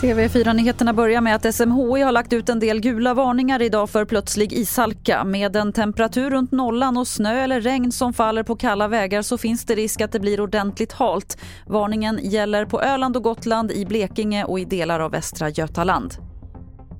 [0.00, 4.52] TV4-nyheterna börjar med att SMHI har lagt ut en del gula varningar idag för plötslig
[4.52, 5.24] ishalka.
[5.24, 9.38] Med en temperatur runt nollan och snö eller regn som faller på kalla vägar så
[9.38, 11.38] finns det risk att det blir ordentligt halt.
[11.66, 16.14] Varningen gäller på Öland och Gotland, i Blekinge och i delar av Västra Götaland.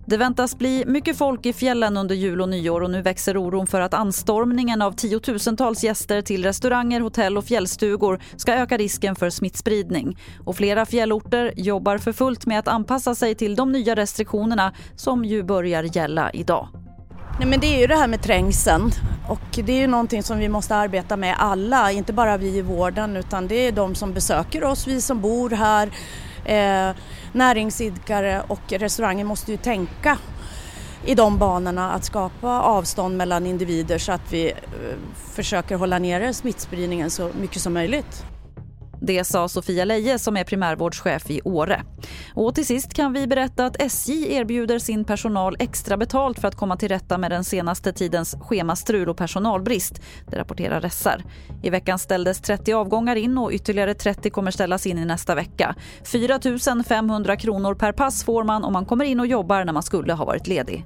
[0.08, 3.66] Det väntas bli mycket folk i fjällen under jul och nyår och nu växer oron
[3.66, 9.30] för att anstormningen av tiotusentals gäster till restauranger, hotell och fjällstugor ska öka risken för
[9.30, 10.18] smittspridning.
[10.44, 15.24] Och flera fjällorter jobbar för fullt med att anpassa sig till de nya restriktionerna som
[15.24, 16.68] ju börjar gälla idag.
[17.38, 18.90] Nej, men det är ju det här med trängseln
[19.28, 22.62] och det är ju någonting som vi måste arbeta med alla, inte bara vi i
[22.62, 25.90] vården utan det är de som besöker oss, vi som bor här,
[26.46, 26.96] eh,
[27.32, 30.18] näringsidkare och restauranger måste ju tänka
[31.04, 34.56] i de banorna att skapa avstånd mellan individer så att vi eh,
[35.34, 38.24] försöker hålla nere smittspridningen så mycket som möjligt.
[39.00, 41.82] Det sa Sofia Leje som är primärvårdschef i Åre.
[42.34, 46.54] Och till sist kan vi berätta att SJ erbjuder sin personal extra betalt för att
[46.54, 50.02] komma till rätta med den senaste tidens schemastrul och personalbrist.
[50.30, 51.24] Det rapporterar SR.
[51.62, 55.74] I veckan ställdes 30 avgångar in och ytterligare 30 kommer ställas in i nästa vecka.
[56.04, 56.38] 4
[56.88, 60.12] 500 kronor per pass får man om man kommer in och jobbar när man skulle
[60.12, 60.84] ha varit ledig.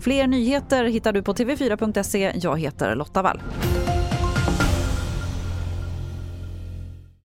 [0.00, 2.32] Fler nyheter hittar du på tv4.se.
[2.34, 3.40] Jag heter Lotta Wall.